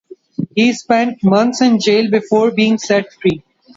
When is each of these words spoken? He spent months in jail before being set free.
He 0.55 0.73
spent 0.73 1.23
months 1.23 1.61
in 1.61 1.79
jail 1.79 2.09
before 2.09 2.49
being 2.49 2.79
set 2.79 3.13
free. 3.21 3.43